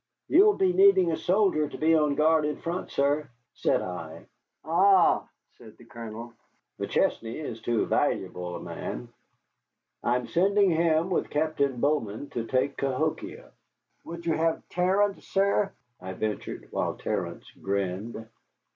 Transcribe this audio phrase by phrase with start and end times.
[0.27, 4.25] "You will be needing a soldier to be on guard in front, sir," said I.
[4.65, 6.33] "Ah," said the Colonel,
[6.79, 9.09] "McChesney is too valuable a man.
[10.01, 13.51] I am sending him with Captain Bowman to take Cahokia."
[14.03, 15.71] "Would you have Terence, sir?"
[16.01, 18.25] I ventured, while Terence grinned.